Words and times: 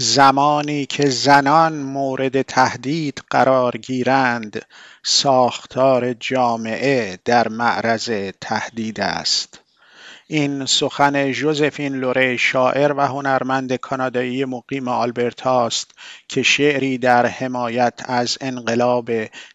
زمانی 0.00 0.86
که 0.86 1.10
زنان 1.10 1.76
مورد 1.76 2.42
تهدید 2.42 3.22
قرار 3.30 3.76
گیرند 3.76 4.62
ساختار 5.02 6.12
جامعه 6.12 7.18
در 7.24 7.48
معرض 7.48 8.10
تهدید 8.40 9.00
است. 9.00 9.60
این 10.26 10.66
سخن 10.66 11.32
ژوزفین 11.32 11.94
لوره 11.94 12.36
شاعر 12.36 12.92
و 12.92 13.00
هنرمند 13.00 13.76
کانادایی 13.76 14.44
مقیم 14.44 14.88
آلبرتا 14.88 15.66
است 15.66 15.90
که 16.28 16.42
شعری 16.42 16.98
در 16.98 17.26
حمایت 17.26 18.00
از 18.04 18.38
انقلاب 18.40 19.10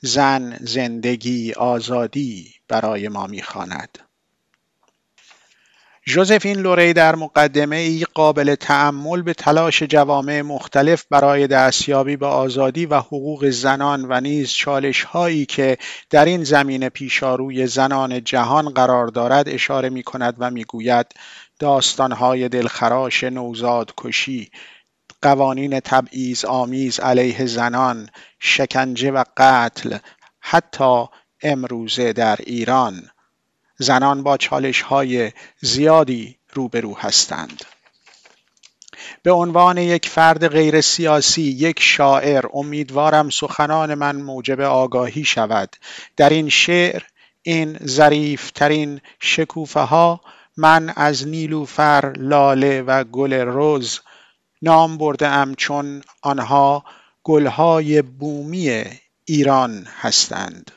زن 0.00 0.56
زندگی 0.60 1.52
آزادی 1.52 2.54
برای 2.68 3.08
ما 3.08 3.26
می‌خواند. 3.26 4.07
ژوزفین 6.08 6.58
لوری 6.58 6.92
در 6.92 7.14
مقدمه 7.14 7.76
ای 7.76 8.06
قابل 8.14 8.54
تأمل 8.54 9.22
به 9.22 9.34
تلاش 9.34 9.82
جوامع 9.82 10.42
مختلف 10.42 11.04
برای 11.10 11.46
دستیابی 11.46 12.16
به 12.16 12.26
آزادی 12.26 12.86
و 12.86 12.98
حقوق 12.98 13.50
زنان 13.50 14.06
و 14.08 14.20
نیز 14.20 14.50
چالش 14.50 15.02
هایی 15.02 15.46
که 15.46 15.78
در 16.10 16.24
این 16.24 16.44
زمینه 16.44 16.88
پیشاروی 16.88 17.66
زنان 17.66 18.24
جهان 18.24 18.68
قرار 18.68 19.06
دارد 19.06 19.48
اشاره 19.48 19.88
می 19.88 20.02
کند 20.02 20.34
و 20.38 20.50
می 20.50 20.64
گوید 20.64 21.06
های 22.00 22.48
دلخراش 22.48 23.24
نوزاد 23.24 23.92
کشی 23.96 24.50
قوانین 25.22 25.80
تبعیض 25.80 26.44
آمیز 26.44 27.00
علیه 27.00 27.46
زنان 27.46 28.08
شکنجه 28.40 29.10
و 29.10 29.24
قتل 29.36 29.98
حتی 30.40 31.04
امروزه 31.42 32.12
در 32.12 32.36
ایران. 32.46 33.10
زنان 33.78 34.22
با 34.22 34.38
های 34.84 35.32
زیادی 35.60 36.36
روبرو 36.52 36.94
هستند. 36.98 37.64
به 39.22 39.32
عنوان 39.32 39.78
یک 39.78 40.08
فرد 40.08 40.48
غیر 40.48 40.80
سیاسی 40.80 41.42
یک 41.42 41.80
شاعر 41.80 42.44
امیدوارم 42.54 43.30
سخنان 43.30 43.94
من 43.94 44.16
موجب 44.16 44.60
آگاهی 44.60 45.24
شود. 45.24 45.76
در 46.16 46.30
این 46.30 46.48
شعر 46.48 47.02
این 47.42 47.78
ظریفترین 47.86 49.00
شکوفه 49.20 49.80
ها 49.80 50.20
من 50.56 50.92
از 50.96 51.28
نیلوفر 51.28 52.12
لاله 52.16 52.82
و 52.82 53.04
گل 53.04 53.32
روز 53.32 54.00
نام 54.62 54.98
برده 54.98 55.28
ام 55.28 55.54
چون 55.54 56.02
آنها 56.22 56.84
گلهای 57.22 58.02
بومی 58.02 58.84
ایران 59.24 59.86
هستند. 60.00 60.70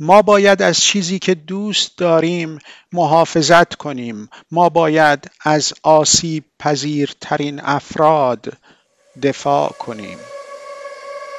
ما 0.00 0.22
باید 0.22 0.62
از 0.62 0.80
چیزی 0.80 1.18
که 1.18 1.34
دوست 1.34 1.98
داریم 1.98 2.58
محافظت 2.92 3.74
کنیم. 3.74 4.30
ما 4.50 4.68
باید 4.68 5.30
از 5.40 5.72
آسیب 5.82 6.44
پذیرترین 6.58 7.60
افراد 7.60 8.52
دفاع 9.22 9.72
کنیم. 9.72 10.18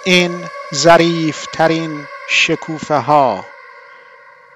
این 0.05 0.31
ظریفترین 0.75 2.05
شکوفه 2.29 2.97
ها 2.97 3.45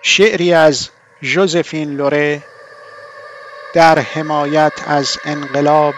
شعری 0.01 0.53
از 0.53 0.89
ژوزفین 1.23 1.95
لوره 1.95 2.43
در 3.73 3.99
حمایت 3.99 4.73
از 4.87 5.17
انقلاب 5.25 5.95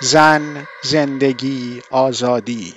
زن 0.00 0.66
زندگی 0.82 1.82
آزادی. 1.90 2.74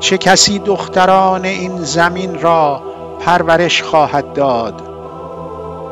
چه 0.00 0.18
کسی 0.18 0.58
دختران 0.58 1.44
این 1.44 1.82
زمین 1.82 2.40
را 2.40 2.82
پرورش 3.20 3.82
خواهد 3.82 4.32
داد؟ 4.32 4.82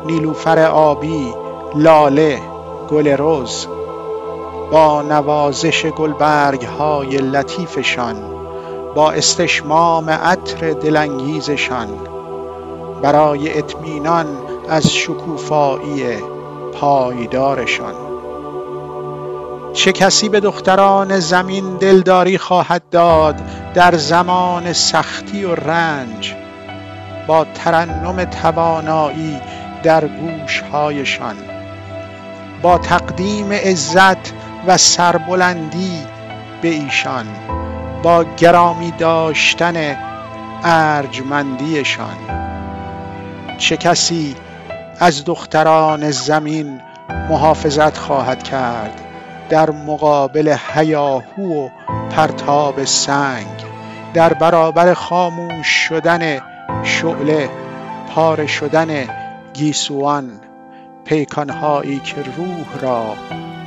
نیلوفر 0.05 0.59
آبی 0.59 1.33
لاله 1.75 2.41
گل 2.89 3.07
روز 3.07 3.67
با 4.71 5.01
نوازش 5.01 5.85
گلبرگ 5.85 6.63
های 6.63 7.17
لطیفشان 7.17 8.15
با 8.95 9.11
استشمام 9.11 10.09
عطر 10.09 10.73
دلانگیزشان 10.73 11.87
برای 13.01 13.57
اطمینان 13.57 14.27
از 14.69 14.93
شکوفایی 14.93 16.03
پایدارشان. 16.73 17.93
چه 19.73 19.91
کسی 19.91 20.29
به 20.29 20.39
دختران 20.39 21.19
زمین 21.19 21.77
دلداری 21.77 22.37
خواهد 22.37 22.83
داد؟ 22.91 23.35
در 23.73 23.95
زمان 23.95 24.73
سختی 24.73 25.43
و 25.43 25.55
رنج 25.55 26.35
با 27.27 27.45
ترنم 27.45 28.23
توانایی 28.23 29.41
در 29.83 30.07
گوشهایشان 30.07 31.35
با 32.61 32.77
تقدیم 32.77 33.51
عزت 33.51 34.33
و 34.67 34.77
سربلندی 34.77 36.01
به 36.61 36.67
ایشان 36.67 37.25
با 38.03 38.25
گرامی 38.37 38.91
داشتن 38.91 39.97
ارجمندیشان. 40.63 42.17
چه 43.57 43.77
کسی 43.77 44.35
از 44.99 45.25
دختران 45.25 46.11
زمین 46.11 46.81
محافظت 47.29 47.97
خواهد 47.97 48.43
کرد 48.43 49.01
در 49.49 49.69
مقابل 49.69 50.55
هیاهو 50.73 51.65
و 51.65 51.69
پرتاب 52.17 52.83
سنگ 52.83 53.65
در 54.13 54.33
برابر 54.33 54.93
خاموش 54.93 55.67
شدن 55.67 56.39
شعله 56.83 57.49
پاره 58.09 58.47
شدن 58.47 59.07
گیسوان 59.53 60.29
پیکانهایی 61.05 61.99
که 61.99 62.15
روح 62.15 62.81
را 62.81 63.15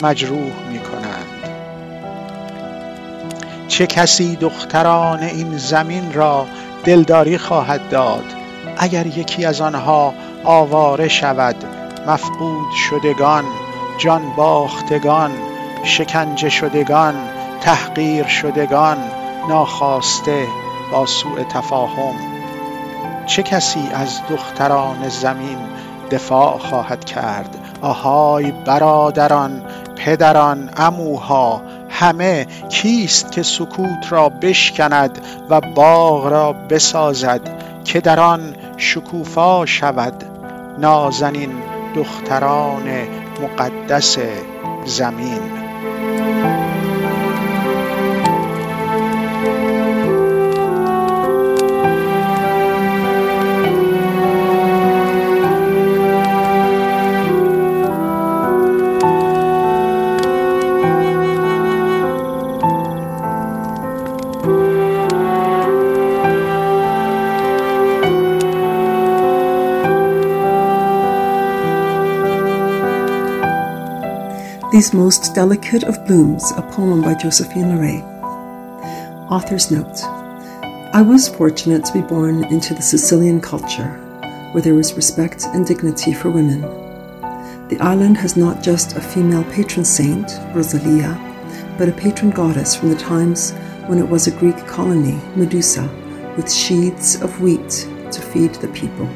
مجروح 0.02 0.52
می 0.70 0.78
کنند 0.78 1.26
چه 3.68 3.86
کسی 3.86 4.36
دختران 4.36 5.22
این 5.22 5.56
زمین 5.56 6.12
را 6.12 6.46
دلداری 6.84 7.38
خواهد 7.38 7.88
داد؟ 7.88 8.24
اگر 8.78 9.06
یکی 9.06 9.44
از 9.44 9.60
آنها 9.60 10.14
آواره 10.44 11.08
شود 11.08 11.56
مفقود 12.06 12.66
شدگان 12.90 13.44
جان 13.98 14.22
باختگان 14.36 15.30
شکنجه 15.84 16.48
شدگان 16.48 17.14
تحقیر 17.60 18.26
شدگان 18.26 18.98
ناخواسته 19.48 20.47
با 20.93 21.06
سوء 21.06 21.44
تفاهم. 21.44 22.15
چه 23.26 23.43
کسی 23.43 23.88
از 23.94 24.21
دختران 24.31 25.09
زمین 25.09 25.59
دفاع 26.10 26.59
خواهد 26.59 27.04
کرد؟ 27.04 27.56
آهای 27.81 28.53
برادران 28.66 29.62
پدران 29.97 30.71
اموها 30.76 31.62
همه 31.91 32.47
کیست 32.69 33.32
که 33.32 33.43
سکوت 33.43 34.06
را 34.10 34.28
بشکند 34.28 35.19
و 35.50 35.60
باغ 35.60 36.27
را 36.27 36.53
بسازد 36.53 37.41
که 37.84 38.00
در 38.00 38.21
آن 38.21 38.56
شکوفا 38.77 39.66
شود؟ 39.66 40.25
نازنین 40.78 41.53
دختران 41.94 42.88
مقدس 43.42 44.19
زمین. 44.84 45.59
These 74.80 74.94
Most 74.94 75.34
Delicate 75.34 75.82
of 75.82 76.06
Blooms, 76.06 76.53
a 76.53 76.62
poem 76.62 77.03
by 77.03 77.12
Josephine 77.12 77.65
Leray. 77.65 78.00
Author's 79.30 79.71
note 79.71 80.03
I 80.94 81.03
was 81.03 81.28
fortunate 81.28 81.84
to 81.84 81.92
be 81.92 82.00
born 82.00 82.44
into 82.44 82.72
the 82.72 82.80
Sicilian 82.80 83.42
culture, 83.42 83.91
where 84.53 84.62
there 84.62 84.74
was 84.74 84.94
respect 84.94 85.44
and 85.53 85.66
dignity 85.66 86.15
for 86.15 86.30
women. 86.30 86.62
The 87.68 87.77
island 87.78 88.16
has 88.16 88.38
not 88.38 88.62
just 88.62 88.97
a 88.97 89.03
female 89.03 89.44
patron 89.53 89.84
saint, 89.84 90.32
Rosalia, 90.54 91.12
but 91.77 91.91
a 91.91 91.92
patron 91.92 92.30
goddess 92.30 92.74
from 92.74 92.88
the 92.88 92.97
times 92.97 93.50
when 93.84 93.98
it 93.98 94.09
was 94.09 94.28
a 94.28 94.38
Greek 94.38 94.66
colony, 94.66 95.21
Medusa, 95.36 95.86
with 96.38 96.50
sheaths 96.50 97.21
of 97.21 97.38
wheat 97.42 97.86
to 98.12 98.22
feed 98.22 98.54
the 98.54 98.68
people. 98.68 99.06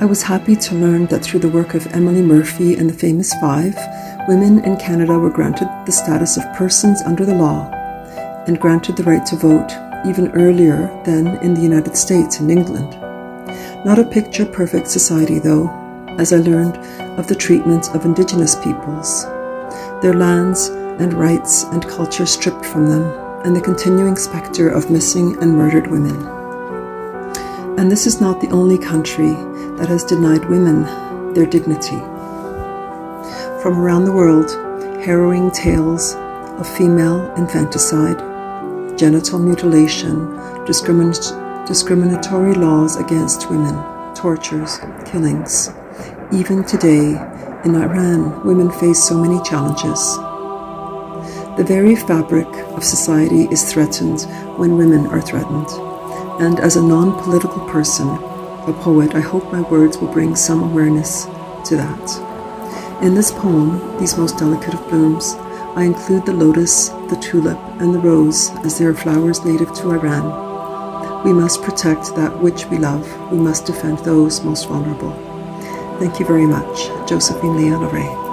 I 0.00 0.04
was 0.04 0.22
happy 0.22 0.54
to 0.54 0.76
learn 0.76 1.06
that 1.06 1.24
through 1.24 1.40
the 1.40 1.48
work 1.48 1.74
of 1.74 1.88
Emily 1.88 2.22
Murphy 2.22 2.76
and 2.76 2.88
the 2.88 2.94
Famous 2.94 3.34
Five, 3.40 3.74
women 4.28 4.64
in 4.64 4.76
Canada 4.76 5.18
were 5.18 5.28
granted 5.28 5.68
the 5.86 5.90
status 5.90 6.36
of 6.36 6.54
persons 6.54 7.02
under 7.02 7.24
the 7.24 7.34
law 7.34 7.68
and 8.46 8.60
granted 8.60 8.96
the 8.96 9.02
right 9.02 9.26
to 9.26 9.34
vote 9.34 9.72
even 10.06 10.30
earlier 10.34 10.86
than 11.04 11.42
in 11.42 11.52
the 11.52 11.60
United 11.60 11.96
States 11.96 12.38
and 12.38 12.48
England. 12.48 12.92
Not 13.84 13.98
a 13.98 14.04
picture 14.04 14.46
perfect 14.46 14.86
society, 14.86 15.40
though, 15.40 15.68
as 16.16 16.32
I 16.32 16.36
learned 16.36 16.76
of 17.18 17.26
the 17.26 17.34
treatment 17.34 17.92
of 17.92 18.04
Indigenous 18.04 18.54
peoples. 18.54 19.24
their 20.00 20.14
lands 20.14 20.68
and 21.00 21.12
rights 21.12 21.64
and 21.64 21.88
culture 21.88 22.26
stripped 22.26 22.64
from 22.64 22.86
them, 22.86 23.02
and 23.44 23.54
the 23.54 23.60
continuing 23.60 24.14
spectre 24.14 24.68
of 24.68 24.90
missing 24.92 25.36
and 25.42 25.56
murdered 25.56 25.88
women. 25.88 26.37
And 27.78 27.92
this 27.92 28.08
is 28.08 28.20
not 28.20 28.40
the 28.40 28.50
only 28.50 28.76
country 28.76 29.30
that 29.78 29.86
has 29.88 30.02
denied 30.02 30.50
women 30.50 30.82
their 31.32 31.46
dignity. 31.46 31.96
From 33.62 33.78
around 33.78 34.04
the 34.04 34.12
world, 34.12 34.50
harrowing 35.04 35.52
tales 35.52 36.16
of 36.58 36.66
female 36.76 37.32
infanticide, 37.36 38.18
genital 38.98 39.38
mutilation, 39.38 40.26
discrimin- 40.66 41.68
discriminatory 41.68 42.54
laws 42.54 42.96
against 42.96 43.48
women, 43.48 43.76
tortures, 44.12 44.80
killings. 45.06 45.70
Even 46.32 46.64
today, 46.64 47.10
in 47.64 47.76
Iran, 47.76 48.44
women 48.44 48.72
face 48.72 49.04
so 49.04 49.16
many 49.16 49.40
challenges. 49.44 50.16
The 51.56 51.64
very 51.64 51.94
fabric 51.94 52.48
of 52.74 52.82
society 52.82 53.46
is 53.52 53.72
threatened 53.72 54.22
when 54.58 54.76
women 54.76 55.06
are 55.06 55.22
threatened. 55.22 55.87
And 56.40 56.60
as 56.60 56.76
a 56.76 56.82
non 56.82 57.20
political 57.22 57.66
person, 57.68 58.08
a 58.08 58.72
poet, 58.82 59.14
I 59.14 59.20
hope 59.20 59.52
my 59.52 59.62
words 59.62 59.98
will 59.98 60.12
bring 60.12 60.36
some 60.36 60.62
awareness 60.62 61.24
to 61.66 61.76
that. 61.76 63.02
In 63.02 63.14
this 63.14 63.30
poem, 63.30 63.98
These 63.98 64.16
Most 64.16 64.38
Delicate 64.38 64.74
of 64.74 64.88
Blooms, 64.88 65.34
I 65.74 65.84
include 65.84 66.26
the 66.26 66.32
lotus, 66.32 66.88
the 67.08 67.18
tulip, 67.20 67.58
and 67.80 67.94
the 67.94 67.98
rose 67.98 68.50
as 68.64 68.78
they 68.78 68.84
are 68.84 68.94
flowers 68.94 69.44
native 69.44 69.72
to 69.74 69.90
Iran. 69.90 71.24
We 71.24 71.32
must 71.32 71.62
protect 71.62 72.14
that 72.16 72.40
which 72.40 72.66
we 72.66 72.78
love. 72.78 73.06
We 73.32 73.38
must 73.38 73.66
defend 73.66 73.98
those 73.98 74.44
most 74.44 74.68
vulnerable. 74.68 75.12
Thank 75.98 76.20
you 76.20 76.26
very 76.26 76.46
much, 76.46 76.86
Josephine 77.08 77.56
Ray. 77.56 78.27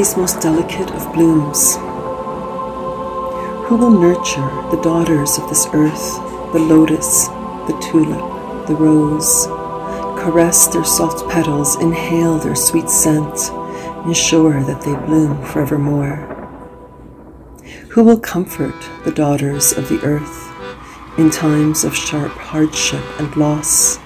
These 0.00 0.16
most 0.16 0.40
delicate 0.40 0.90
of 0.92 1.12
blooms. 1.12 1.76
Who 3.66 3.76
will 3.76 3.90
nurture 3.90 4.48
the 4.70 4.80
daughters 4.82 5.36
of 5.36 5.46
this 5.50 5.66
earth 5.74 6.14
the 6.54 6.58
lotus, 6.58 7.26
the 7.68 7.78
tulip, 7.82 8.66
the 8.66 8.76
rose. 8.76 9.44
Caress 10.18 10.68
their 10.68 10.86
soft 10.86 11.28
petals, 11.28 11.76
inhale 11.82 12.38
their 12.38 12.54
sweet 12.54 12.88
scent, 12.88 13.50
ensure 14.06 14.62
that 14.62 14.80
they 14.80 14.94
bloom 15.04 15.44
forevermore. 15.44 16.16
Who 17.90 18.02
will 18.02 18.20
comfort 18.20 18.88
the 19.04 19.12
daughters 19.12 19.72
of 19.72 19.90
the 19.90 20.00
earth 20.02 20.50
in 21.18 21.28
times 21.28 21.84
of 21.84 21.94
sharp 21.94 22.32
hardship 22.32 23.04
and 23.20 23.36
loss? 23.36 23.98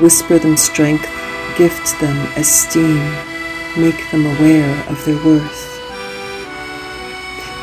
Whisper 0.00 0.40
them 0.40 0.56
strength, 0.56 1.08
gift 1.56 2.00
them 2.00 2.16
esteem, 2.36 3.33
make 3.76 4.10
them 4.10 4.26
aware 4.26 4.88
of 4.88 5.04
their 5.04 5.22
worth. 5.24 5.70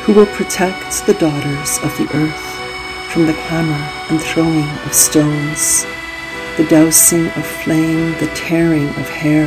Who 0.04 0.14
will 0.14 0.26
protect 0.26 1.06
the 1.06 1.14
daughters 1.14 1.78
of 1.82 1.96
the 1.96 2.08
earth 2.14 2.52
from 3.12 3.26
the 3.26 3.34
clamour 3.46 3.90
and 4.10 4.20
throwing 4.20 4.68
of 4.86 4.94
stones, 4.94 5.84
the 6.56 6.66
dousing 6.68 7.28
of 7.28 7.46
flame, 7.46 8.12
the 8.18 8.30
tearing 8.34 8.88
of 8.88 9.08
hair, 9.08 9.46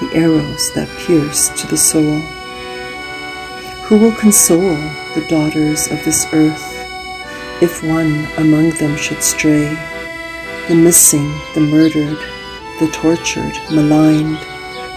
the 0.00 0.10
arrows 0.14 0.72
that 0.74 0.88
pierce 0.98 1.48
to 1.60 1.66
the 1.66 1.76
soul. 1.76 2.20
Who 3.86 3.98
will 3.98 4.12
console 4.12 4.76
the 5.14 5.26
daughters 5.28 5.88
of 5.88 6.04
this 6.04 6.26
earth 6.32 6.74
if 7.60 7.82
one 7.82 8.26
among 8.36 8.70
them 8.70 8.96
should 8.96 9.22
stray? 9.22 9.76
The 10.68 10.74
missing, 10.74 11.32
the 11.54 11.60
murdered, 11.60 12.18
the 12.78 12.88
tortured, 12.92 13.58
maligned, 13.72 14.38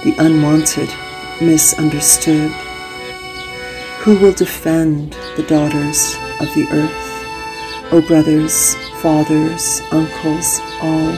the 0.03 0.15
unwanted, 0.17 0.89
misunderstood. 1.41 2.51
Who 4.01 4.17
will 4.17 4.33
defend 4.33 5.13
the 5.37 5.43
daughters 5.43 6.15
of 6.39 6.53
the 6.55 6.67
earth? 6.71 7.93
O 7.93 8.01
brothers, 8.01 8.75
fathers, 9.01 9.81
uncles, 9.91 10.59
all, 10.81 11.11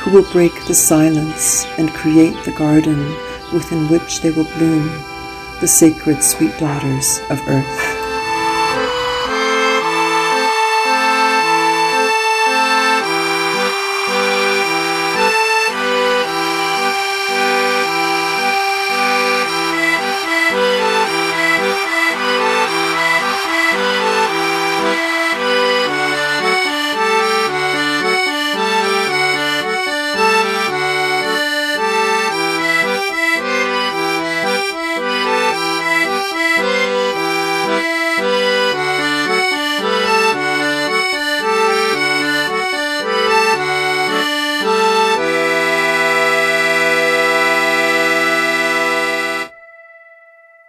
who 0.00 0.10
will 0.12 0.32
break 0.32 0.54
the 0.66 0.74
silence 0.74 1.66
and 1.76 1.90
create 1.90 2.36
the 2.44 2.52
garden 2.52 2.98
within 3.52 3.88
which 3.88 4.20
they 4.22 4.30
will 4.30 4.48
bloom, 4.56 4.88
the 5.60 5.68
sacred 5.68 6.22
sweet 6.22 6.56
daughters 6.58 7.20
of 7.30 7.40
earth. 7.48 7.97